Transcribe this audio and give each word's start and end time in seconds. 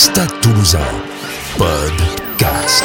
Stade 0.00 0.32
Toulousain, 0.40 0.78
podcast. 1.58 2.84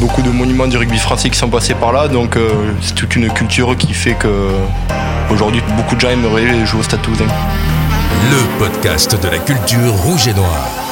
Beaucoup 0.00 0.22
de 0.22 0.30
monuments 0.30 0.66
du 0.66 0.78
rugby 0.78 0.96
français 0.96 1.28
qui 1.28 1.38
sont 1.38 1.50
passés 1.50 1.74
par 1.74 1.92
là, 1.92 2.08
donc 2.08 2.36
euh, 2.36 2.48
c'est 2.80 2.94
toute 2.94 3.14
une 3.14 3.30
culture 3.30 3.76
qui 3.76 3.92
fait 3.92 4.14
que 4.14 4.48
aujourd'hui 5.30 5.60
beaucoup 5.76 5.96
de 5.96 6.00
gens 6.00 6.08
aimeraient 6.08 6.64
jouer 6.64 6.80
au 6.80 6.82
Stade 6.82 7.02
Toulousain. 7.02 7.26
Le 7.26 8.58
podcast 8.58 9.22
de 9.22 9.28
la 9.28 9.38
culture 9.38 9.92
rouge 9.92 10.28
et 10.28 10.32
noire. 10.32 10.87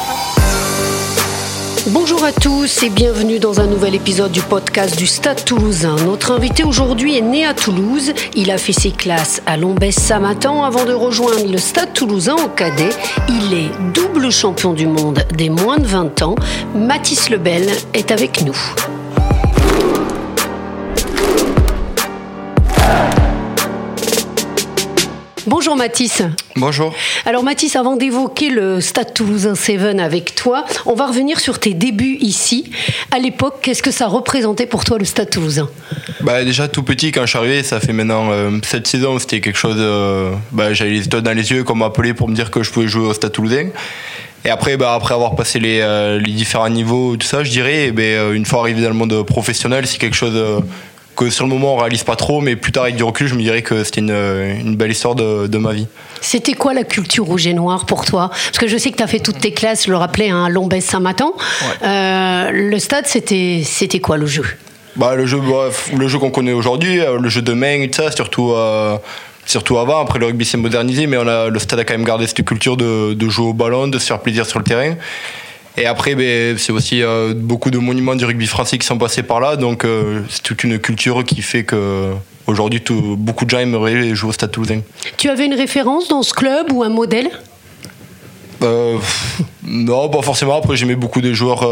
Bonjour 1.92 2.24
à 2.24 2.32
tous 2.32 2.82
et 2.82 2.90
bienvenue 2.90 3.38
dans 3.38 3.60
un 3.60 3.68
nouvel 3.68 3.94
épisode 3.94 4.32
du 4.32 4.40
podcast 4.40 4.98
du 4.98 5.06
Stade 5.06 5.44
toulousain. 5.44 5.94
Notre 6.04 6.32
invité 6.32 6.64
aujourd'hui 6.64 7.16
est 7.16 7.22
né 7.22 7.46
à 7.46 7.54
Toulouse. 7.54 8.12
Il 8.34 8.50
a 8.50 8.58
fait 8.58 8.72
ses 8.72 8.90
classes 8.90 9.40
à 9.46 9.56
Lombès-Samatan 9.56 10.64
avant 10.64 10.84
de 10.84 10.92
rejoindre 10.92 11.48
le 11.48 11.58
Stade 11.58 11.92
toulousain 11.92 12.34
en 12.34 12.48
cadet. 12.48 12.90
Il 13.28 13.54
est 13.54 13.70
double 13.94 14.32
champion 14.32 14.72
du 14.72 14.88
monde 14.88 15.20
des 15.36 15.48
moins 15.48 15.78
de 15.78 15.86
20 15.86 16.22
ans. 16.22 16.34
Mathis 16.74 17.30
Lebel 17.30 17.68
est 17.94 18.10
avec 18.10 18.42
nous. 18.42 18.58
Bonjour 25.48 25.76
Mathis. 25.76 26.22
Bonjour. 26.56 26.92
Alors 27.24 27.44
Mathis, 27.44 27.76
avant 27.76 27.94
d'évoquer 27.94 28.50
le 28.50 28.80
Stade 28.80 29.14
Toulousain 29.14 29.54
7 29.54 30.00
avec 30.00 30.34
toi, 30.34 30.64
on 30.86 30.94
va 30.94 31.06
revenir 31.06 31.38
sur 31.38 31.60
tes 31.60 31.72
débuts 31.72 32.16
ici. 32.20 32.72
À 33.12 33.20
l'époque, 33.20 33.58
qu'est-ce 33.62 33.80
que 33.80 33.92
ça 33.92 34.08
représentait 34.08 34.66
pour 34.66 34.84
toi 34.84 34.98
le 34.98 35.04
Stade 35.04 35.30
Toulousain? 35.30 35.68
Bah, 36.20 36.44
Déjà 36.44 36.66
tout 36.66 36.82
petit, 36.82 37.12
quand 37.12 37.22
je 37.22 37.26
suis 37.28 37.38
arrivé, 37.38 37.62
ça 37.62 37.78
fait 37.78 37.92
maintenant 37.92 38.32
euh, 38.32 38.58
cette 38.64 38.88
saison, 38.88 39.20
c'était 39.20 39.40
quelque 39.40 39.58
chose... 39.58 39.76
Euh, 39.78 40.32
bah, 40.50 40.72
J'avais 40.72 40.90
les 40.90 41.04
étoiles 41.04 41.22
dans 41.22 41.36
les 41.36 41.52
yeux, 41.52 41.62
qu'on 41.62 41.76
m'appelait 41.76 42.12
pour 42.12 42.28
me 42.28 42.34
dire 42.34 42.50
que 42.50 42.64
je 42.64 42.72
pouvais 42.72 42.88
jouer 42.88 43.06
au 43.06 43.14
Stade 43.14 43.30
Toulousain. 43.30 43.68
Et 44.44 44.50
après, 44.50 44.76
bah, 44.76 44.94
après 44.94 45.14
avoir 45.14 45.36
passé 45.36 45.60
les, 45.60 45.78
euh, 45.80 46.18
les, 46.18 46.32
différents 46.32 46.68
niveaux, 46.68 47.16
tout 47.16 47.26
ça, 47.26 47.44
je 47.44 47.50
dirais, 47.50 47.92
bah, 47.92 48.32
une 48.32 48.46
fois 48.46 48.62
arrivé 48.62 48.82
dans 48.82 48.88
le 48.88 48.94
monde 48.94 49.22
professionnel, 49.24 49.86
c'est 49.86 49.98
quelque 49.98 50.16
chose 50.16 50.64
que 51.16 51.30
sur 51.30 51.44
le 51.44 51.50
moment 51.50 51.74
on 51.74 51.78
réalise 51.78 52.04
pas 52.04 52.16
trop, 52.16 52.40
mais 52.40 52.56
plus 52.56 52.72
tard 52.72 52.84
avec 52.84 52.96
du 52.96 53.02
recul, 53.02 53.26
je 53.26 53.34
me 53.34 53.40
dirais 53.40 53.62
que 53.62 53.82
c'était 53.82 54.00
une, 54.00 54.10
une, 54.10 54.76
belle 54.76 54.90
histoire 54.90 55.14
de, 55.14 55.46
de 55.46 55.58
ma 55.58 55.72
vie. 55.72 55.86
C'était 56.20 56.54
quoi 56.54 56.74
la 56.74 56.84
culture 56.84 57.24
rouge 57.24 57.46
et 57.46 57.54
noire 57.54 57.86
pour 57.86 58.04
toi? 58.04 58.28
Parce 58.28 58.58
que 58.58 58.68
je 58.68 58.76
sais 58.76 58.90
que 58.90 58.96
tu 58.96 59.02
as 59.02 59.06
fait 59.06 59.20
toutes 59.20 59.38
tes 59.38 59.52
classes, 59.52 59.86
je 59.86 59.90
le 59.90 59.96
rappelais, 59.96 60.30
à 60.30 60.36
hein, 60.36 60.48
Lombès 60.48 60.80
Saint-Matan. 60.80 61.32
Ouais. 61.36 61.88
Euh, 61.88 62.50
le 62.52 62.78
stade, 62.78 63.06
c'était, 63.06 63.62
c'était 63.64 64.00
quoi 64.00 64.16
le 64.16 64.26
jeu? 64.26 64.44
Bah, 64.96 65.14
Le 65.14 65.26
jeu, 65.26 65.38
bref, 65.38 65.90
le 65.96 66.08
jeu 66.08 66.18
qu'on 66.18 66.30
connaît 66.30 66.52
aujourd'hui, 66.52 67.00
euh, 67.00 67.18
le 67.18 67.28
jeu 67.28 67.42
de 67.42 67.52
main 67.52 67.80
et 67.80 67.90
tout 67.90 68.02
ça, 68.02 68.10
surtout. 68.10 68.52
Euh, 68.52 68.96
surtout 69.44 69.78
avant, 69.78 70.00
après 70.00 70.18
le 70.18 70.26
rugby 70.26 70.44
s'est 70.44 70.56
modernisé, 70.56 71.06
mais 71.06 71.16
on 71.16 71.28
a, 71.28 71.48
le 71.48 71.58
stade 71.60 71.78
a 71.78 71.84
quand 71.84 71.94
même 71.94 72.04
gardé 72.04 72.26
cette 72.26 72.44
culture 72.44 72.76
de, 72.76 73.14
de 73.14 73.28
jouer 73.28 73.46
au 73.46 73.52
ballon, 73.52 73.86
de 73.86 73.96
se 73.98 74.06
faire 74.06 74.18
plaisir 74.18 74.44
sur 74.44 74.58
le 74.58 74.64
terrain. 74.64 74.96
Et 75.76 75.86
après, 75.86 76.14
ben, 76.14 76.56
c'est 76.56 76.72
aussi 76.72 77.02
euh, 77.02 77.34
beaucoup 77.34 77.70
de 77.70 77.78
monuments 77.78 78.14
du 78.14 78.24
rugby 78.24 78.46
français 78.46 78.78
qui 78.78 78.86
sont 78.86 78.98
passés 78.98 79.22
par 79.22 79.40
là. 79.40 79.56
Donc, 79.56 79.84
euh, 79.84 80.22
c'est 80.30 80.42
toute 80.42 80.64
une 80.64 80.78
culture 80.78 81.22
qui 81.24 81.42
fait 81.42 81.64
que 81.64 82.12
aujourd'hui, 82.46 82.82
beaucoup 82.90 83.44
de 83.44 83.50
gens 83.50 83.58
aimeraient 83.58 84.14
jouer 84.14 84.30
au 84.30 84.32
Stade 84.32 84.52
Toulousain. 84.52 84.80
Tu 85.16 85.28
avais 85.28 85.44
une 85.46 85.54
référence 85.54 86.08
dans 86.08 86.22
ce 86.22 86.32
club 86.32 86.72
ou 86.72 86.82
un 86.82 86.88
modèle? 86.88 87.30
Euh, 88.62 88.96
Non, 89.62 90.08
pas 90.08 90.22
forcément. 90.22 90.56
Après, 90.56 90.76
j'aimais 90.76 90.94
beaucoup 90.94 91.20
des 91.20 91.34
joueurs 91.34 91.68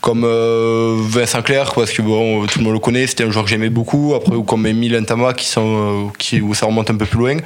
comme 0.00 0.24
euh, 0.24 0.96
Vincent 0.98 1.42
Clerc 1.42 1.72
parce 1.74 1.92
que 1.92 2.02
bon, 2.02 2.46
tout 2.46 2.58
le 2.58 2.64
monde 2.64 2.74
le 2.74 2.78
connaît. 2.78 3.06
C'était 3.06 3.24
un 3.24 3.30
joueur 3.30 3.44
que 3.44 3.50
j'aimais 3.50 3.70
beaucoup. 3.70 4.14
Après, 4.14 4.34
ou 4.34 4.42
comme 4.42 4.66
Emile 4.66 4.94
Intama 4.94 5.34
qui 5.34 5.46
sont, 5.46 6.10
qui, 6.18 6.40
où 6.40 6.54
ça 6.54 6.66
remonte 6.66 6.90
un 6.90 6.96
peu 6.96 7.06
plus 7.06 7.18
loin. 7.18 7.36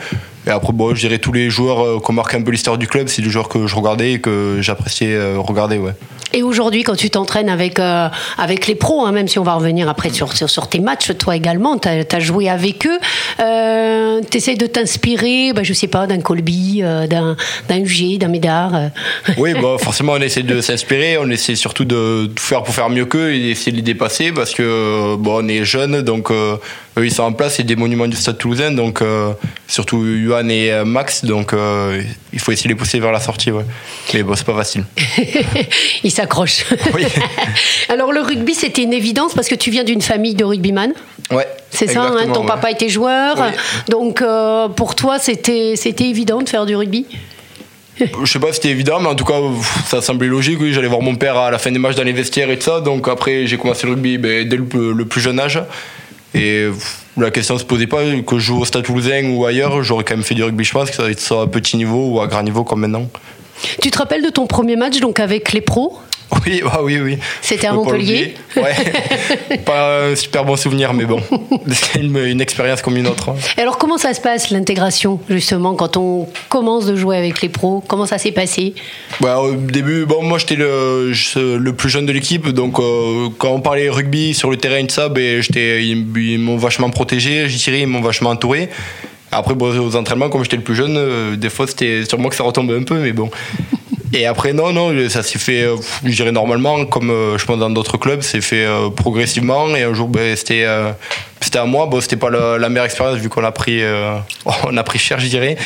Et 0.46 0.50
après, 0.50 0.72
bon, 0.72 0.94
je 0.94 1.00
dirais 1.00 1.18
tous 1.18 1.32
les 1.32 1.50
joueurs 1.50 1.84
euh, 1.84 2.00
qui 2.00 2.10
ont 2.10 2.14
marqué 2.14 2.36
un 2.36 2.42
peu 2.42 2.50
l'histoire 2.50 2.78
du 2.78 2.86
club, 2.86 3.08
c'est 3.08 3.22
des 3.22 3.30
joueurs 3.30 3.48
que 3.48 3.66
je 3.66 3.74
regardais 3.74 4.12
et 4.12 4.20
que 4.20 4.58
j'appréciais 4.60 5.14
euh, 5.14 5.38
regarder. 5.38 5.78
Ouais. 5.78 5.94
Et 6.34 6.42
aujourd'hui, 6.42 6.82
quand 6.82 6.96
tu 6.96 7.10
t'entraînes 7.10 7.48
avec, 7.48 7.78
euh, 7.78 8.08
avec 8.38 8.66
les 8.66 8.74
pros, 8.74 9.06
hein, 9.06 9.12
même 9.12 9.28
si 9.28 9.38
on 9.38 9.44
va 9.44 9.54
revenir 9.54 9.88
après 9.88 10.10
sur, 10.10 10.36
sur, 10.36 10.50
sur 10.50 10.68
tes 10.68 10.80
matchs, 10.80 11.12
toi 11.16 11.36
également, 11.36 11.78
tu 11.78 11.88
as, 11.88 12.04
as, 12.10 12.20
joué 12.20 12.48
avec 12.48 12.86
eux, 12.86 12.98
euh, 13.38 14.20
tu 14.28 14.38
essayes 14.38 14.56
de 14.56 14.66
t'inspirer, 14.66 15.52
bah, 15.52 15.62
je 15.62 15.72
sais 15.72 15.86
pas, 15.86 16.08
d'un 16.08 16.20
Colby, 16.20 16.80
euh, 16.82 17.06
d'un 17.06 17.36
UG, 17.70 18.18
d'un 18.18 18.26
Médard 18.26 18.72
Oui, 19.38 19.54
bah, 19.54 19.76
forcément, 19.78 20.14
on 20.14 20.20
essaie 20.20 20.42
de 20.42 20.60
s'inspirer, 20.60 21.18
on 21.18 21.30
essaie 21.30 21.54
surtout 21.54 21.84
de 21.84 22.26
tout 22.34 22.42
faire 22.42 22.64
pour 22.64 22.74
faire 22.74 22.90
mieux 22.90 23.06
qu'eux 23.06 23.32
et 23.32 23.50
essayer 23.50 23.70
de 23.70 23.76
les 23.76 23.82
dépasser 23.82 24.32
parce 24.32 24.54
que 24.54 25.14
bon, 25.14 25.44
on 25.44 25.48
est 25.48 25.64
jeunes, 25.64 26.02
donc 26.02 26.32
eux, 26.32 26.58
ils 26.96 27.12
sont 27.12 27.22
en 27.22 27.32
place, 27.32 27.56
c'est 27.56 27.62
des 27.62 27.76
monuments 27.76 28.08
du 28.08 28.16
stade 28.16 28.38
toulousain, 28.38 28.72
donc 28.72 29.02
surtout 29.68 30.04
Yuan 30.04 30.50
et 30.50 30.82
Max, 30.84 31.24
donc 31.24 31.52
euh, 31.52 32.02
il 32.32 32.40
faut 32.40 32.52
essayer 32.52 32.68
de 32.68 32.74
les 32.74 32.78
pousser 32.78 32.98
vers 32.98 33.12
la 33.12 33.20
sortie. 33.20 33.50
Ouais. 33.50 33.64
Mais 34.12 34.22
bon, 34.22 34.34
c'est 34.34 34.44
pas 34.44 34.56
facile. 34.56 34.84
il 36.04 36.10
s'accroche. 36.24 36.64
Oui. 36.94 37.04
Alors 37.88 38.12
le 38.12 38.20
rugby, 38.20 38.54
c'était 38.54 38.82
une 38.82 38.92
évidence 38.92 39.34
parce 39.34 39.48
que 39.48 39.54
tu 39.54 39.70
viens 39.70 39.84
d'une 39.84 40.00
famille 40.00 40.34
de 40.34 40.44
rugbyman. 40.44 40.92
Ouais. 41.30 41.46
C'est 41.70 41.86
ça, 41.86 42.02
hein, 42.02 42.32
ton 42.32 42.42
ouais. 42.42 42.46
papa 42.46 42.70
était 42.70 42.88
joueur. 42.88 43.36
Oui. 43.38 43.46
Donc 43.88 44.22
euh, 44.22 44.68
pour 44.68 44.94
toi, 44.94 45.18
c'était 45.18 45.74
évident 46.00 46.40
de 46.42 46.48
faire 46.48 46.66
du 46.66 46.76
rugby? 46.76 47.06
Je 47.98 48.24
sais 48.24 48.40
pas 48.40 48.48
si 48.48 48.54
c'était 48.54 48.70
évident, 48.70 48.98
mais 48.98 49.08
en 49.08 49.14
tout 49.14 49.24
cas, 49.24 49.38
ça 49.86 50.02
semblait 50.02 50.26
logique. 50.26 50.58
Oui, 50.60 50.72
j'allais 50.72 50.88
voir 50.88 51.00
mon 51.00 51.14
père 51.14 51.36
à 51.36 51.50
la 51.50 51.58
fin 51.58 51.70
des 51.70 51.78
matchs 51.78 51.94
dans 51.94 52.02
les 52.02 52.12
vestiaires 52.12 52.50
et 52.50 52.58
tout 52.58 52.64
ça. 52.64 52.80
Donc 52.80 53.06
après, 53.06 53.46
j'ai 53.46 53.56
commencé 53.56 53.86
le 53.86 53.92
rugby 53.92 54.18
ben, 54.18 54.48
dès 54.48 54.56
le, 54.56 54.92
le, 54.92 55.04
plus 55.04 55.20
jeune 55.20 55.38
âge. 55.38 55.62
Et 56.34 56.68
la 57.16 57.30
question 57.30 57.54
ne 57.54 57.60
se 57.60 57.64
posait 57.64 57.86
pas 57.86 58.02
que 58.26 58.38
je 58.38 58.46
joue 58.46 58.60
au 58.60 58.64
Stade 58.64 58.82
Toulousain 58.82 59.30
ou 59.30 59.44
ailleurs, 59.44 59.84
j'aurais 59.84 60.02
quand 60.02 60.16
même 60.16 60.24
fait 60.24 60.34
du 60.34 60.42
rugby, 60.42 60.64
je 60.64 60.72
pense, 60.72 60.90
que 60.90 60.96
ça 60.96 61.04
soit 61.16 61.42
à 61.42 61.46
petit 61.46 61.76
niveau 61.76 62.08
ou 62.08 62.20
à 62.20 62.26
grand 62.26 62.42
niveau 62.42 62.64
comme 62.64 62.80
maintenant. 62.80 63.08
Tu 63.80 63.92
te 63.92 63.98
rappelles 63.98 64.22
de 64.22 64.30
ton 64.30 64.46
premier 64.46 64.74
match 64.74 64.98
donc 64.98 65.20
avec 65.20 65.52
les 65.52 65.60
pros? 65.60 65.98
oui, 66.46 66.62
ah 66.70 66.82
oui, 66.82 66.98
oui. 67.00 67.18
C'était 67.42 67.66
à 67.66 67.72
Montpellier. 67.72 68.34
Ouais. 68.56 69.58
pas 69.64 70.04
un 70.04 70.16
super 70.16 70.44
bon 70.44 70.56
souvenir, 70.56 70.92
mais 70.92 71.04
bon, 71.04 71.20
c'est 71.70 72.00
une, 72.00 72.16
une, 72.16 72.40
expérience 72.40 72.82
comme 72.82 72.96
une 72.96 73.06
autre. 73.06 73.30
Et 73.56 73.60
alors, 73.60 73.78
comment 73.78 73.98
ça 73.98 74.14
se 74.14 74.20
passe 74.20 74.50
l'intégration 74.50 75.20
justement 75.28 75.74
quand 75.74 75.96
on 75.96 76.28
commence 76.48 76.86
de 76.86 76.96
jouer 76.96 77.16
avec 77.16 77.42
les 77.42 77.48
pros? 77.48 77.82
Comment 77.86 78.06
ça 78.06 78.18
s'est 78.18 78.32
passé? 78.32 78.74
Bah, 79.20 79.40
Au 79.40 79.54
début, 79.54 80.06
bon, 80.06 80.22
moi 80.22 80.38
j'étais 80.38 80.56
le, 80.56 81.12
le 81.36 81.72
plus 81.72 81.90
jeune 81.90 82.06
de 82.06 82.12
l'équipe, 82.12 82.48
donc 82.48 82.78
euh, 82.78 83.28
quand 83.38 83.50
on 83.50 83.60
parlait 83.60 83.88
rugby 83.88 84.34
sur 84.34 84.50
le 84.50 84.56
terrain 84.56 84.82
de 84.82 84.90
ça, 84.90 85.08
ben, 85.08 85.42
ils, 85.54 86.06
ils 86.16 86.38
m'ont 86.38 86.56
vachement 86.56 86.90
protégé, 86.90 87.48
j'y 87.48 87.58
dirais, 87.58 87.80
ils 87.80 87.86
m'ont 87.86 88.02
vachement 88.02 88.30
entouré. 88.30 88.70
Après, 89.34 89.54
bon, 89.54 89.76
aux 89.78 89.96
entraînements, 89.96 90.28
comme 90.28 90.44
j'étais 90.44 90.56
le 90.56 90.62
plus 90.62 90.76
jeune, 90.76 90.96
euh, 90.96 91.36
des 91.36 91.50
fois 91.50 91.66
c'était 91.66 92.04
sur 92.04 92.18
moi 92.18 92.30
que 92.30 92.36
ça 92.36 92.44
retombait 92.44 92.76
un 92.76 92.82
peu, 92.82 92.96
mais 92.96 93.12
bon. 93.12 93.30
Et 94.14 94.26
après, 94.26 94.52
non, 94.52 94.72
non, 94.72 95.08
ça 95.08 95.24
s'est 95.24 95.40
fait, 95.40 95.62
euh, 95.62 95.76
je 96.04 96.14
dirais 96.14 96.30
normalement, 96.30 96.86
comme 96.86 97.10
euh, 97.10 97.36
je 97.36 97.44
pense 97.44 97.58
dans 97.58 97.68
d'autres 97.68 97.96
clubs, 97.96 98.22
c'est 98.22 98.40
fait 98.40 98.64
euh, 98.64 98.88
progressivement. 98.88 99.74
Et 99.74 99.82
un 99.82 99.92
jour, 99.92 100.06
ben, 100.06 100.36
c'était, 100.36 100.64
c'était 101.40 101.58
à 101.58 101.64
moi. 101.64 101.86
Bon, 101.86 102.00
c'était 102.00 102.16
pas 102.16 102.30
la, 102.30 102.56
la, 102.56 102.68
meilleure 102.68 102.84
expérience 102.84 103.18
vu 103.18 103.28
qu'on 103.28 103.42
a 103.42 103.50
pris, 103.50 103.82
on 104.64 104.76
a 104.76 104.82
pris 104.84 105.00
cher, 105.00 105.18
je 105.18 105.26
dirais. 105.26 105.56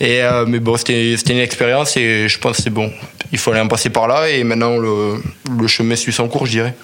Et, 0.00 0.22
mais 0.46 0.58
bon, 0.58 0.76
c'était, 0.76 1.14
une 1.14 1.38
expérience 1.38 1.96
et 1.96 2.28
je 2.28 2.38
pense 2.38 2.56
que 2.56 2.62
c'est 2.64 2.70
bon. 2.70 2.90
Il 3.30 3.38
fallait 3.38 3.60
en 3.60 3.68
passer 3.68 3.88
par 3.88 4.08
là 4.08 4.28
et 4.28 4.44
maintenant 4.44 4.76
le, 4.76 5.22
le 5.58 5.66
chemin 5.66 5.96
suit 5.96 6.12
son 6.12 6.28
cours, 6.28 6.46
je 6.46 6.52
dirais. 6.52 6.74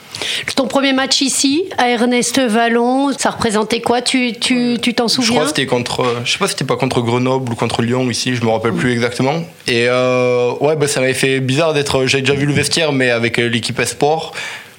Ton 0.56 0.66
premier 0.66 0.92
match 0.92 1.20
ici, 1.20 1.64
à 1.76 1.88
Ernest 1.88 2.40
Vallon, 2.40 3.12
ça 3.16 3.30
représentait 3.30 3.80
quoi? 3.80 4.02
Tu, 4.02 4.32
tu, 4.40 4.78
tu 4.80 4.94
t'en 4.94 5.08
souviens 5.08 5.26
Je 5.26 5.32
crois 5.32 5.42
que 5.44 5.48
c'était 5.48 5.66
contre, 5.66 6.16
je 6.24 6.32
sais 6.32 6.38
pas 6.38 6.46
si 6.46 6.52
c'était 6.52 6.64
pas 6.64 6.76
contre 6.76 7.00
Grenoble 7.00 7.52
ou 7.52 7.56
contre 7.56 7.82
Lyon 7.82 8.08
ici, 8.10 8.34
je 8.34 8.44
me 8.44 8.50
rappelle 8.50 8.72
plus 8.72 8.92
exactement. 8.92 9.44
Et 9.66 9.86
euh, 9.88 10.52
ouais, 10.60 10.76
bah, 10.76 10.88
ça 10.88 11.00
m'avait 11.00 11.14
fait 11.14 11.40
bizarre 11.40 11.74
d'être. 11.74 12.06
J'avais 12.06 12.22
déjà 12.22 12.34
vu 12.34 12.46
le 12.46 12.52
vestiaire, 12.52 12.92
mais 12.92 13.10
avec 13.10 13.36
l'équipe 13.36 13.78
Esport. 13.78 14.32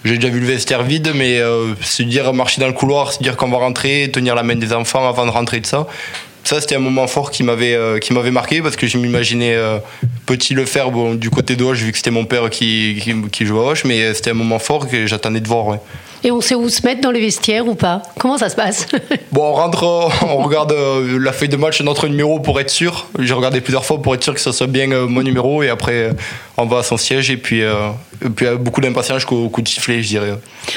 J'ai 0.06 0.16
déjà 0.16 0.30
vu 0.30 0.40
le 0.40 0.46
vestiaire 0.46 0.84
vide, 0.84 1.12
mais 1.14 1.40
euh, 1.40 1.76
se 1.82 2.04
dire 2.04 2.32
marcher 2.34 2.62
dans 2.62 2.68
le 2.68 2.74
couloir, 2.74 3.12
se 3.12 3.22
dire 3.22 3.36
qu'on 3.36 3.50
va 3.50 3.58
rentrer, 3.58 4.10
tenir 4.12 4.34
la 4.34 4.44
main 4.44 4.56
des 4.56 4.72
enfants 4.72 5.08
avant 5.08 5.26
de 5.26 5.32
rentrer 5.32 5.60
de 5.60 5.66
ça. 5.66 5.88
Ça, 6.44 6.62
c'était 6.62 6.76
un 6.76 6.80
moment 6.80 7.08
fort 7.08 7.32
qui 7.32 7.44
m'avait 7.44 7.76
euh, 7.76 8.00
qui 8.00 8.14
m'avait 8.14 8.32
marqué 8.32 8.62
parce 8.62 8.76
que 8.76 8.88
je 8.88 8.98
m'imaginais 8.98 9.56
euh, 9.56 9.78
petit 10.26 10.54
le 10.54 10.66
faire 10.66 10.90
du 11.16 11.30
côté 11.30 11.56
de 11.56 11.64
Hoche, 11.64 11.80
vu 11.80 11.92
que 11.92 11.98
c'était 11.98 12.12
mon 12.12 12.26
père 12.26 12.50
qui, 12.50 13.00
jouait 13.42 13.60
à 13.60 13.64
Hoche, 13.64 13.86
mais 13.86 14.14
c'était 14.14 14.32
un 14.32 14.36
moment 14.36 14.60
fort 14.60 14.88
que 14.88 15.06
j'attendais 15.06 15.42
de 15.42 15.48
voir. 15.48 15.78
Et 16.24 16.32
on 16.32 16.42
sait 16.42 16.56
où 16.56 16.68
se 16.70 16.86
mettre 16.86 17.02
dans 17.02 17.12
les 17.12 17.22
vestiaires 17.22 17.68
ou 17.68 17.76
pas 17.76 18.02
Comment 18.20 18.38
ça 18.38 18.50
se 18.50 18.56
passe 18.56 18.88
Bon, 19.32 19.44
on 19.44 19.54
rentre, 19.54 19.84
on 20.24 20.44
regarde 20.44 20.72
euh, 20.74 21.18
la 21.20 21.32
feuille 21.32 21.50
de 21.50 21.56
match, 21.56 21.82
notre 21.82 22.08
numéro 22.08 22.40
pour 22.40 22.60
être 22.60 22.70
sûr. 22.70 23.08
J'ai 23.20 23.34
regardé 23.34 23.62
plusieurs 23.62 23.86
fois 23.86 24.02
pour 24.02 24.16
être 24.16 24.24
sûr 24.24 24.34
que 24.34 24.42
ça 24.42 24.52
soit 24.52 24.68
bien 24.68 24.92
euh, 24.92 25.08
mon 25.08 25.22
numéro 25.22 25.64
et 25.64 25.70
après 25.70 26.12
on 26.58 26.66
va 26.66 26.80
à 26.80 26.84
son 26.84 26.98
siège 26.98 27.32
et 27.32 27.38
puis, 27.38 27.64
euh, 27.64 27.90
et 28.26 28.30
puis 28.30 28.48
beaucoup 28.60 28.82
d'impatience 28.82 29.20
jusqu'au 29.20 29.48
coup 29.50 29.62
de 29.62 29.68
sifflet, 29.68 30.04
je 30.04 30.10
dirais. 30.10 30.34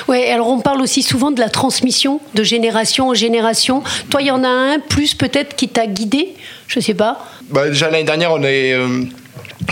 Ouais, 0.07 0.31
alors 0.31 0.49
on 0.49 0.61
parle 0.61 0.81
aussi 0.81 1.03
souvent 1.03 1.33
de 1.33 1.41
la 1.41 1.49
transmission 1.49 2.21
de 2.35 2.45
génération 2.45 3.09
en 3.09 3.15
génération. 3.15 3.83
Toi, 4.11 4.23
il 4.23 4.29
y 4.29 4.31
en 4.31 4.45
a 4.45 4.49
un 4.49 4.79
plus 4.79 5.15
peut-être 5.15 5.57
qui 5.57 5.69
t'a 5.69 5.87
guidé? 5.87 6.35
Je 6.69 6.79
sais 6.79 6.95
pas. 6.95 7.27
Bah, 7.51 7.69
déjà 7.69 7.91
l'année 7.91 8.05
dernière, 8.05 8.33
on 8.33 8.43
est 8.45 8.75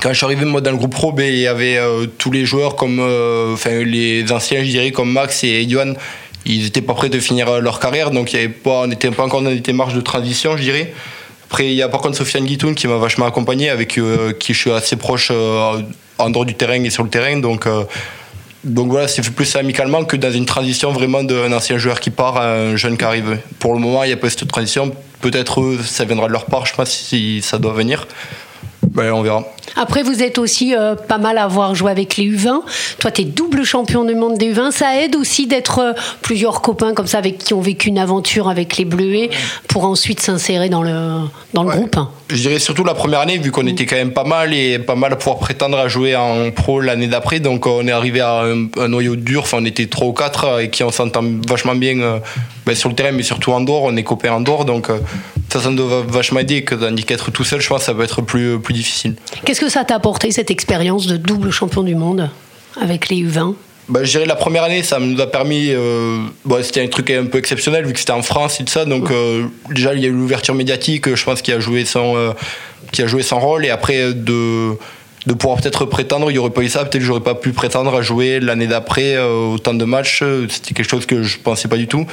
quand 0.01 0.11
je 0.11 0.15
suis 0.15 0.25
arrivé 0.25 0.45
moi 0.45 0.61
dans 0.61 0.71
le 0.71 0.77
groupe 0.77 0.93
pro, 0.93 1.13
ben, 1.13 1.27
il 1.27 1.41
y 1.41 1.47
avait 1.47 1.77
euh, 1.77 2.07
tous 2.07 2.31
les 2.31 2.45
joueurs 2.45 2.77
comme, 2.77 2.99
euh, 3.01 3.57
les 3.85 4.31
anciens, 4.33 4.63
je 4.63 4.71
dirais 4.71 4.93
comme 4.93 5.13
Max 5.13 5.45
et 5.45 5.63
Yohan, 5.63 5.95
ils 6.47 6.65
n'étaient 6.65 6.83
pas 6.83 6.95
prêts 6.95 7.09
de 7.09 7.19
finir 7.19 7.61
leur 7.61 7.81
carrière, 7.81 8.11
donc 8.11 8.35
on 8.65 8.87
n'était 8.87 9.11
pas 9.11 9.25
encore 9.25 9.43
dans 9.43 9.51
des 9.51 9.61
démarches 9.61 9.95
de 9.95 10.01
transition, 10.01 10.57
je 10.57 10.63
dirais. 10.63 10.93
Après, 11.47 11.67
il 11.67 11.75
y 11.75 11.83
a 11.83 11.89
par 11.89 12.01
contre 12.01 12.17
Sofiane 12.17 12.45
Guitoun 12.45 12.75
qui 12.75 12.87
m'a 12.87 12.97
vachement 12.97 13.27
accompagné, 13.27 13.71
avec 13.71 13.99
qui 14.39 14.55
je 14.55 14.59
suis 14.59 14.71
assez 14.71 14.97
proche 14.97 15.31
en 15.31 16.31
dehors 16.31 16.45
du 16.45 16.55
terrain 16.55 16.83
et 16.83 16.91
sur 16.91 17.03
le 17.03 17.11
terrain. 17.11 17.37
Donc, 17.39 17.67
voilà, 18.65 19.09
c'est 19.09 19.29
plus 19.35 19.57
amicalement 19.57 20.05
que 20.05 20.17
dans 20.17 20.31
une 20.31 20.47
transition 20.47 20.93
vraiment 20.93 21.25
d'un 21.25 21.53
ancien 21.53 21.77
joueur 21.77 21.99
qui 21.99 22.11
part 22.11 22.37
à 22.37 22.53
un 22.53 22.77
jeune 22.77 22.97
qui 22.97 23.05
arrive. 23.05 23.39
Pour 23.59 23.75
le 23.75 23.81
moment, 23.81 24.05
il 24.05 24.07
n'y 24.07 24.13
a 24.13 24.17
pas 24.17 24.31
cette 24.31 24.47
transition. 24.47 24.95
Peut-être 25.21 25.77
ça 25.85 26.05
viendra 26.05 26.29
de 26.29 26.33
leur 26.33 26.47
part, 26.47 26.65
je 26.67 26.73
ne 26.73 26.77
sais 26.77 26.77
pas 26.77 26.87
si 26.87 27.43
ça 27.43 27.59
doit 27.59 27.73
venir. 27.73 28.07
Ben, 28.93 29.13
on 29.13 29.23
verra. 29.23 29.45
Après, 29.77 30.03
vous 30.03 30.21
êtes 30.21 30.39
aussi 30.39 30.75
euh, 30.75 30.97
pas 30.97 31.19
mal 31.19 31.39
à 31.39 31.45
avoir 31.45 31.77
joué 31.77 31.93
avec 31.93 32.17
les 32.17 32.25
U20. 32.25 32.63
Toi, 32.99 33.11
tu 33.13 33.23
es 33.23 33.25
double 33.25 33.65
champion 33.65 34.05
du 34.05 34.17
monde 34.17 34.37
des 34.37 34.53
U20. 34.53 34.73
Ça 34.73 35.01
aide 35.01 35.15
aussi 35.15 35.47
d'être 35.47 35.79
euh, 35.79 35.93
plusieurs 36.23 36.61
copains 36.61 36.93
comme 36.93 37.07
ça 37.07 37.19
avec 37.19 37.39
qui 37.39 37.55
ont 37.55 37.61
vécu 37.61 37.89
une 37.89 37.99
aventure 37.99 38.49
avec 38.49 38.77
les 38.79 38.85
Bleuets 38.85 39.31
pour 39.69 39.85
ensuite 39.85 40.21
s'insérer 40.21 40.69
dans 40.69 40.83
le, 40.83 41.21
dans 41.55 41.63
le 41.63 41.71
groupe. 41.71 41.97
Je 42.31 42.37
dirais 42.37 42.59
surtout 42.59 42.83
la 42.83 42.95
première 42.95 43.21
année, 43.21 43.39
vu 43.39 43.53
qu'on 43.53 43.67
était 43.69 43.87
quand 43.87 43.97
même 43.97 44.13
pas 44.13 44.25
mal 44.25 44.53
et 44.53 44.81
pas 44.81 44.97
mal 44.97 45.13
à 45.13 45.17
pouvoir 45.17 45.39
prétendre 45.39 45.79
à 45.79 45.87
jouer 45.87 46.17
en 46.17 46.51
pro 46.51 46.81
l'année 46.81 47.07
d'après. 47.07 47.39
Donc, 47.39 47.67
on 47.67 47.87
est 47.87 47.93
arrivé 47.93 48.21
à 48.21 48.43
un, 48.43 48.89
noyau 48.89 49.15
dur. 49.15 49.43
Enfin, 49.43 49.59
on 49.61 49.65
était 49.67 49.87
trois 49.87 50.09
ou 50.09 50.13
quatre 50.13 50.61
et 50.61 50.69
qui 50.69 50.83
on 50.83 50.91
s'entend 50.91 51.23
vachement 51.47 51.77
bien 51.77 52.01
euh, 52.01 52.19
ben, 52.67 52.75
sur 52.75 52.89
le 52.89 52.97
terrain, 52.97 53.13
mais 53.13 53.23
surtout 53.23 53.53
en 53.53 53.61
dehors. 53.61 53.85
On 53.85 53.97
est 53.97 54.03
copains 54.03 54.33
en 54.33 54.41
dehors. 54.41 54.65
Donc, 54.65 54.91
ça, 55.51 55.61
ça 55.61 55.71
nous 55.71 55.77
doit 55.77 56.05
vachement 56.07 56.41
aider. 56.41 56.63
Que 56.63 56.75
qu'être 57.03 57.31
tout 57.31 57.45
seul, 57.45 57.61
je 57.61 57.69
pense, 57.69 57.83
ça 57.83 57.93
va 57.93 58.05
être 58.05 58.23
plus, 58.23 58.59
plus 58.59 58.75
difficile. 58.75 59.17
Qu'est-ce 59.45 59.61
que 59.61 59.69
ça 59.69 59.85
t'a 59.85 59.97
apporté 59.97 60.31
cette 60.31 60.51
expérience 60.51 61.07
de 61.07 61.17
double 61.17 61.51
champion 61.51 61.83
du 61.83 61.95
monde 61.95 62.31
avec 62.81 63.09
les 63.09 63.17
U20 63.17 63.55
bah, 63.89 64.05
je 64.05 64.11
dirais 64.13 64.27
la 64.27 64.37
première 64.37 64.63
année, 64.63 64.85
ça 64.85 65.01
nous 65.01 65.21
a 65.21 65.27
permis. 65.27 65.71
Euh, 65.71 66.21
c'était 66.63 66.81
un 66.81 66.87
truc 66.87 67.11
un 67.11 67.25
peu 67.25 67.39
exceptionnel 67.39 67.85
vu 67.85 67.93
que 67.93 67.99
c'était 67.99 68.13
en 68.13 68.23
France 68.23 68.61
et 68.61 68.65
tout 68.65 68.71
ça. 68.71 68.85
Donc, 68.85 69.11
euh, 69.11 69.47
déjà, 69.71 69.95
il 69.95 70.01
y 70.01 70.05
a 70.05 70.09
eu 70.09 70.13
l'ouverture 70.13 70.55
médiatique, 70.55 71.13
je 71.13 71.25
pense, 71.25 71.43
qui 71.43 71.51
a 71.51 71.59
joué 71.59 71.85
son, 71.85 72.17
euh, 72.17 72.31
qui 72.93 73.03
a 73.03 73.09
joué 73.09 73.25
son 73.25 73.41
rôle. 73.41 73.67
Et 73.67 73.71
après, 73.71 74.15
de, 74.15 74.77
de 75.27 75.35
pouvoir 75.35 75.61
peut-être 75.61 75.87
prétendre, 75.87 76.31
il 76.31 76.35
n'y 76.35 76.39
aurait 76.39 76.51
pas 76.51 76.63
eu 76.63 76.69
ça, 76.69 76.85
peut-être 76.85 77.01
que 77.01 77.01
j'aurais 77.01 77.19
pas 77.19 77.35
pu 77.35 77.51
prétendre 77.51 77.93
à 77.93 78.01
jouer 78.01 78.39
l'année 78.39 78.69
d'après 78.69 79.19
autant 79.19 79.75
de 79.75 79.85
matchs. 79.85 80.23
C'était 80.49 80.73
quelque 80.73 80.89
chose 80.89 81.05
que 81.05 81.25
je 81.25 81.39
pensais 81.39 81.67
pas 81.67 81.77
du 81.77 81.89
tout. 81.89 82.07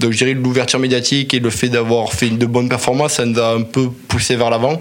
Donc, 0.00 0.12
je 0.12 0.18
dirais 0.18 0.34
l'ouverture 0.34 0.78
médiatique 0.78 1.32
et 1.34 1.38
le 1.38 1.50
fait 1.50 1.68
d'avoir 1.68 2.12
fait 2.12 2.28
de 2.28 2.46
bonnes 2.46 2.68
performances, 2.68 3.14
ça 3.14 3.24
nous 3.24 3.38
a 3.38 3.54
un 3.54 3.62
peu 3.62 3.88
poussé 4.08 4.36
vers 4.36 4.50
l'avant. 4.50 4.78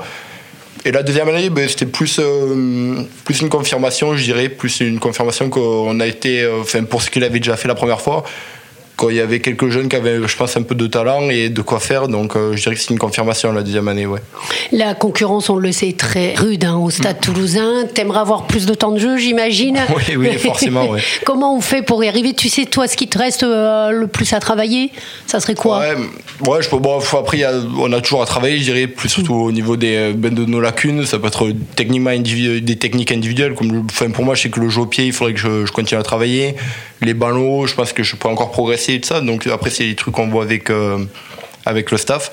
Et 0.83 0.91
la 0.91 1.01
deuxième 1.01 1.27
année, 1.29 1.50
ben, 1.50 1.67
c'était 1.67 1.88
plus, 1.88 2.19
euh, 2.19 3.01
plus 3.23 3.41
une 3.41 3.50
confirmation, 3.50 4.15
je 4.15 4.23
dirais, 4.23 4.50
plus 4.50 4.81
une 4.81 5.00
confirmation 5.00 5.50
qu'on 5.50 6.00
a 6.00 6.06
été, 6.06 6.44
euh, 6.44 6.62
enfin, 6.62 6.83
pour 6.83 7.01
ce 7.01 7.09
qu'il 7.09 7.23
avait 7.23 7.39
déjà 7.39 7.57
fait 7.57 7.67
la 7.67 7.73
première 7.73 8.01
fois, 8.01 8.23
quand 8.95 9.09
il 9.09 9.15
y 9.18 9.19
avait 9.19 9.39
quelques 9.39 9.69
jeunes 9.69 9.89
qui 9.89 9.95
avaient, 9.95 10.25
je 10.25 10.38
pense, 10.38 10.56
un 10.56 10.62
peu 10.62 10.75
de 10.75 10.88
talent 10.88 11.30
et 11.30 11.50
de 11.50 11.62
quoi 11.62 11.80
faire. 11.80 12.07
Donc, 12.07 12.36
euh, 12.36 12.56
je 12.56 12.62
dirais 12.62 12.75
que 12.75 12.81
c'est 12.81 12.92
une 12.92 13.00
confirmation 13.00 13.51
la 13.51 13.62
deuxième 13.62 13.88
année, 13.88 14.06
ouais. 14.06 14.21
La 14.71 14.94
concurrence, 14.94 15.50
on 15.50 15.57
le 15.57 15.71
sait, 15.71 15.94
très 15.94 16.33
rude 16.36 16.63
hein, 16.63 16.77
au 16.77 16.89
Stade 16.89 17.19
toulousain. 17.19 17.86
T'aimerais 17.94 18.19
avoir 18.19 18.47
plus 18.47 18.65
de 18.65 18.74
temps 18.74 18.92
de 18.92 19.00
jeu, 19.00 19.18
j'imagine. 19.18 19.80
Oui, 19.95 20.15
oui, 20.18 20.38
forcément, 20.38 20.89
ouais. 20.89 21.01
Comment 21.25 21.56
on 21.56 21.62
fait 21.62 21.81
pour 21.81 22.03
y 22.03 22.07
arriver? 22.07 22.33
Tu 22.33 22.50
sais, 22.50 22.65
toi, 22.65 22.88
ce 22.88 22.97
qui 22.97 23.07
te 23.07 23.18
reste 23.18 23.44
euh, 23.44 23.92
le 23.92 24.07
plus 24.07 24.33
à 24.33 24.39
travailler, 24.39 24.92
ça 25.25 25.39
serait 25.39 25.56
quoi? 25.56 25.80
Ouais, 25.80 25.95
ouais 26.48 26.62
je 26.62 26.69
peux, 26.69 26.77
bon, 26.77 27.00
après, 27.00 27.44
on 27.80 27.91
a 27.94 28.01
toujours 28.01 28.21
à 28.21 28.25
travailler, 28.25 28.57
je 28.57 28.63
dirais, 28.63 28.88
plus 28.88 29.09
surtout 29.09 29.36
au 29.36 29.51
niveau 29.51 29.77
des, 29.77 30.12
ben, 30.13 30.33
de 30.33 30.44
nos 30.45 30.59
lacunes. 30.59 31.06
Ça 31.06 31.18
peut 31.18 31.27
être 31.27 31.48
techniquement 31.75 32.12
des 32.18 32.75
techniques 32.75 33.12
individuelles. 33.12 33.53
Comme, 33.53 33.86
enfin, 33.89 34.09
pour 34.09 34.25
moi, 34.25 34.36
je 34.36 34.44
sais 34.44 34.50
que 34.50 34.59
le 34.59 34.69
jeu 34.69 34.81
au 34.81 34.86
pied, 34.86 35.06
il 35.06 35.13
faudrait 35.13 35.33
que 35.33 35.39
je, 35.39 35.65
je 35.65 35.71
continue 35.71 36.00
à 36.00 36.03
travailler. 36.03 36.56
Les 37.01 37.13
ballons, 37.13 37.65
je 37.65 37.75
pense 37.75 37.94
que 37.94 38.03
je 38.03 38.15
peux 38.15 38.27
encore 38.27 38.51
progresser 38.51 38.84
et 38.93 39.01
tout 39.01 39.07
ça. 39.07 39.21
Donc 39.21 39.47
après, 39.47 39.69
c'est 39.69 39.85
des 39.85 39.95
trucs 39.95 40.13
qu'on 40.13 40.27
voit 40.27 40.43
avec, 40.43 40.69
euh, 40.69 41.03
avec 41.65 41.91
le 41.91 41.97
staff. 41.97 42.31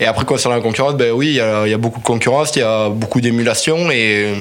Et 0.00 0.06
après, 0.06 0.24
concernant 0.24 0.56
la 0.56 0.62
concurrence, 0.62 0.94
ben 0.96 1.12
oui, 1.12 1.28
il 1.28 1.34
y 1.34 1.40
a, 1.40 1.78
beaucoup 1.78 2.00
de 2.00 2.04
concurrence, 2.04 2.52
il 2.56 2.60
y 2.60 2.62
a 2.62 2.88
beaucoup 2.88 3.20
d'émulation 3.20 3.90
et 3.92 4.34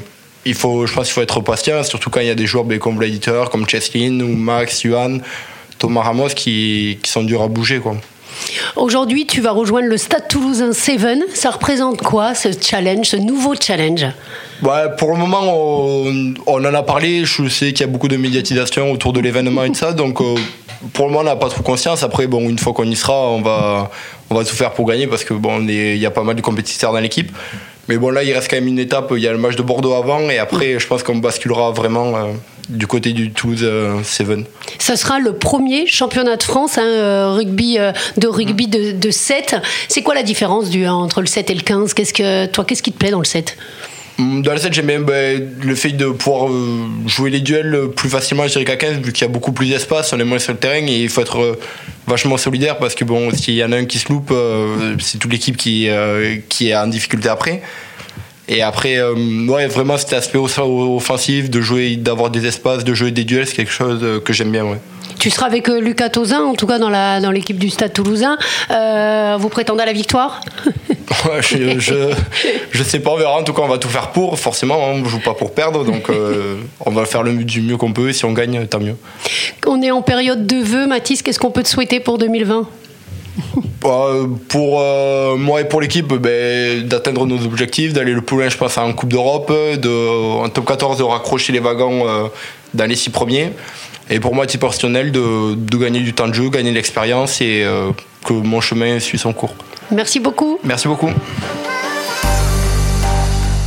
il 0.46 0.56
faut, 0.56 0.88
je 0.88 0.94
pense 0.94 1.06
qu'il 1.06 1.14
faut 1.14 1.22
être 1.22 1.42
patient, 1.42 1.84
surtout 1.84 2.10
quand 2.10 2.22
il 2.22 2.28
y 2.28 2.32
a 2.32 2.36
des 2.36 2.48
joueurs 2.48 2.64
ben, 2.64 2.80
comme 2.80 3.00
l'éditeur, 3.00 3.52
comme 3.52 3.68
Cheslin 3.68 4.20
ou 4.22 4.36
Max, 4.36 4.84
Yuan, 4.84 5.22
Thomas 5.78 6.02
Ramos 6.02 6.30
qui, 6.30 6.98
qui 7.04 7.12
sont 7.12 7.24
durs 7.24 7.44
à 7.44 7.48
bouger. 7.48 7.80
Quoi. 7.80 7.96
Aujourd'hui, 8.76 9.26
tu 9.26 9.42
vas 9.42 9.52
rejoindre 9.52 9.88
le 9.88 9.98
Stade 9.98 10.28
Toulousain 10.28 10.74
7. 10.74 11.36
Ça 11.36 11.52
représente 11.52 12.02
quoi 12.02 12.34
ce 12.34 12.50
challenge, 12.60 13.08
ce 13.08 13.18
nouveau 13.18 13.54
challenge? 13.56 14.06
Ouais, 14.62 14.90
Pour 14.98 15.12
le 15.12 15.18
moment, 15.18 15.42
on, 15.44 16.34
on, 16.46 16.66
en 16.66 16.74
a 16.74 16.84
parlé. 16.84 17.26
Je 17.26 17.48
sais 17.48 17.74
qu'il 17.74 17.82
y 17.82 17.90
a 17.90 17.92
beaucoup 17.92 18.08
de 18.08 18.18
médiatisation 18.18 18.92
autour 18.92 19.14
de 19.14 19.20
l'événement 19.20 19.64
et 19.64 19.70
tout 19.70 19.76
ça. 19.76 19.94
Donc, 19.94 20.22
euh, 20.22 20.36
pour 20.92 21.06
le 21.06 21.12
moment, 21.12 21.22
on 21.22 21.24
n'a 21.24 21.36
pas 21.36 21.50
trop 21.50 21.64
conscience. 21.64 22.04
Après, 22.04 22.28
bon, 22.28 22.42
une 22.50 22.60
fois 22.60 22.74
qu'on 22.74 22.84
y 22.84 22.96
sera, 22.96 23.30
on 23.30 23.42
va, 23.42 23.90
on 24.30 24.36
va 24.36 24.44
tout 24.44 24.56
faire 24.56 24.72
pour 24.72 24.86
gagner 24.88 25.08
parce 25.08 25.24
que 25.24 25.34
bon, 25.34 25.66
il 25.68 25.98
y 25.98 26.06
a 26.06 26.12
pas 26.12 26.24
mal 26.24 26.36
de 26.36 26.42
compétiteurs 26.42 26.92
dans 26.92 27.00
l'équipe. 27.00 27.32
Mais 27.88 27.98
bon, 27.98 28.10
là, 28.12 28.24
il 28.24 28.32
reste 28.32 28.50
quand 28.50 28.56
même 28.56 28.68
une 28.68 28.80
étape. 28.80 29.12
Il 29.16 29.22
y 29.22 29.28
a 29.28 29.32
le 29.32 29.38
match 29.38 29.56
de 29.56 29.62
Bordeaux 29.62 29.94
avant, 29.94 30.30
et 30.30 30.38
après, 30.38 30.80
je 30.80 30.88
pense 30.88 31.04
qu'on 31.04 31.18
basculera 31.18 31.72
vraiment 31.72 32.16
euh, 32.16 32.32
du 32.70 32.88
côté 32.88 33.12
du 33.12 33.32
Toulouse 33.32 33.68
7. 34.04 34.30
Euh, 34.30 34.38
Ça 34.80 34.96
sera 34.96 35.20
le 35.20 35.34
premier 35.34 35.86
championnat 35.86 36.38
de 36.38 36.44
France 36.44 36.78
hein, 36.78 36.86
euh, 36.86 37.34
rugby, 37.34 37.78
de 38.18 38.28
rugby 38.28 38.68
de, 38.68 38.92
de 38.92 39.12
7. 39.12 39.58
C'est 39.90 40.02
quoi 40.02 40.16
la 40.16 40.24
différence 40.24 40.68
entre 40.88 41.20
le 41.20 41.28
7 41.28 41.50
et 41.50 41.56
le 41.56 41.62
15 41.62 41.94
qu'est-ce 41.94 42.14
que, 42.14 42.46
Toi, 42.46 42.64
qu'est-ce 42.64 42.84
qui 42.84 42.94
te 42.94 42.98
plaît 42.98 43.12
dans 43.12 43.20
le 43.20 43.26
7 43.26 43.58
dans 44.20 44.52
le 44.52 44.58
7, 44.58 44.74
j'aime 44.74 44.86
bien 44.86 45.00
ben, 45.00 45.42
le 45.64 45.76
fait 45.76 45.92
de 45.92 46.08
pouvoir 46.08 46.50
euh, 46.50 46.88
jouer 47.08 47.30
les 47.32 47.40
duels 47.40 47.90
plus 47.96 48.10
facilement, 48.10 48.48
je 48.48 48.60
qu'à 48.60 48.76
15, 48.76 48.98
vu 48.98 49.12
qu'il 49.12 49.26
y 49.26 49.30
a 49.30 49.32
beaucoup 49.32 49.52
plus 49.52 49.68
d'espace, 49.68 50.14
on 50.14 50.20
est 50.20 50.24
moins 50.24 50.40
sur 50.40 50.54
le 50.54 50.60
terrain 50.60 50.86
et 50.86 51.02
il 51.02 51.10
faut 51.10 51.22
être 51.22 51.40
euh, 51.40 51.60
vachement 52.06 52.38
solidaire 52.38 52.78
parce 52.78 52.94
que 52.94 53.06
bon, 53.06 53.32
s'il 53.32 53.56
y 53.56 53.64
en 53.64 53.72
a 53.72 53.78
un 53.78 53.86
qui 53.86 53.98
se 53.98 54.10
loupe, 54.10 54.30
euh, 54.32 54.96
c'est 55.00 55.18
toute 55.18 55.32
l'équipe 55.32 55.58
qui, 55.58 55.90
qui 56.50 56.70
est 56.70 56.76
en 56.76 56.88
difficulté 56.88 57.30
après. 57.30 57.62
Et 58.50 58.62
après, 58.62 59.02
ouais, 59.02 59.68
vraiment 59.68 59.98
cet 59.98 60.12
aspect 60.12 60.38
offensif, 60.38 61.50
de 61.50 61.62
jouer, 61.62 61.96
d'avoir 61.96 62.30
des 62.30 62.46
espaces, 62.46 62.84
de 62.84 62.94
jouer 62.94 63.12
des 63.12 63.24
duels, 63.24 63.48
c'est 63.48 63.56
quelque 63.56 63.72
chose 63.72 64.22
que 64.24 64.34
j'aime 64.34 64.52
bien. 64.52 64.66
Tu 65.18 65.30
seras 65.30 65.46
avec 65.46 65.70
Lucas 65.70 66.10
Tozin, 66.10 66.42
en 66.42 66.54
tout 66.54 66.68
cas 66.68 66.78
dans, 66.78 66.90
la, 66.90 67.22
dans 67.22 67.32
l'équipe 67.32 67.58
du 67.58 67.70
Stade 67.70 67.94
toulousain. 67.94 68.38
vous 69.40 69.50
prétendez 69.50 69.84
à 69.84 69.86
la 69.86 69.94
victoire? 69.94 70.42
je, 71.42 72.14
je, 72.72 72.84
sais 72.84 73.00
pas, 73.00 73.12
on 73.12 73.18
verra. 73.18 73.38
En 73.38 73.44
tout 73.44 73.54
cas, 73.54 73.62
on 73.62 73.68
va 73.68 73.78
tout 73.78 73.90
faire 73.90 74.12
pour. 74.12 74.40
Forcément, 74.40 74.76
hein, 74.76 75.02
on 75.04 75.06
joue 75.06 75.20
pas 75.20 75.34
pour 75.34 75.54
perdre, 75.54 75.84
donc 75.84 76.10
euh, 76.10 76.58
on 76.80 76.92
va 76.92 77.06
faire 77.06 77.24
le 77.24 77.34
du 77.44 77.62
mieux 77.62 77.78
qu'on 77.78 77.94
peut. 77.94 78.10
Et 78.10 78.14
si 78.14 78.26
on 78.26 78.34
gagne, 78.34 78.66
tant 78.68 78.80
mieux. 78.80 78.96
On 79.68 79.82
est 79.82 79.92
en 79.92 80.02
période 80.02 80.46
de 80.46 80.58
vœux, 80.58 80.88
Mathis. 80.88 81.22
Qu'est-ce 81.22 81.40
qu'on 81.40 81.52
peut 81.52 81.64
te 81.64 81.70
souhaiter 81.70 82.00
pour 82.00 82.18
2020 82.18 82.68
bah, 83.82 84.12
pour 84.48 84.80
euh, 84.80 85.36
moi 85.36 85.62
et 85.62 85.66
pour 85.66 85.82
l'équipe, 85.82 86.14
ben, 86.14 86.88
d'atteindre 86.88 87.26
nos 87.26 87.44
objectifs, 87.44 87.94
d'aller 87.94 88.14
le 88.14 88.22
plus 88.22 88.38
loin, 88.38 88.50
je 88.50 88.58
pense, 88.58 88.78
en 88.78 88.94
Coupe 88.94 89.10
d'Europe, 89.10 89.52
de, 89.52 90.40
en 90.40 90.48
top 90.50 90.66
14, 90.66 91.00
de 91.00 91.04
raccrocher 91.04 91.52
les 91.52 91.60
wagons 91.60 92.08
euh, 92.08 92.28
dans 92.74 92.86
les 92.86 92.96
six 92.96 93.10
premiers. 93.10 93.52
Et 94.10 94.20
pour 94.20 94.36
moi, 94.36 94.46
titre 94.46 94.68
personnel, 94.68 95.12
de, 95.12 95.56
de, 95.56 95.78
gagner 95.78 96.02
du 96.02 96.14
temps 96.14 96.28
de 96.28 96.34
jeu, 96.34 96.50
gagner 96.50 96.72
de 96.72 96.76
l'expérience 96.76 97.42
et 97.42 97.66
que 98.26 98.34
mon 98.34 98.62
chemin 98.62 99.00
suit 99.00 99.18
son 99.18 99.34
cours. 99.34 99.54
Merci 99.92 100.20
beaucoup. 100.20 100.60
Merci 100.64 100.88
beaucoup. 100.88 101.10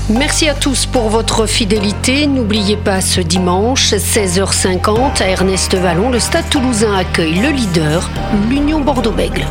Merci 0.08 0.48
à 0.48 0.54
tous 0.54 0.86
pour 0.86 1.08
votre 1.08 1.46
fidélité. 1.46 2.28
N'oubliez 2.28 2.76
pas 2.76 3.00
ce 3.00 3.20
dimanche, 3.20 3.92
16h50, 3.92 5.20
à 5.20 5.26
Ernest 5.26 5.74
Vallon, 5.74 6.10
le 6.10 6.20
Stade 6.20 6.48
toulousain 6.48 6.94
accueille 6.94 7.40
le 7.40 7.50
leader, 7.50 8.08
l'Union 8.48 8.80
Bordeaux-Bègle. 8.80 9.44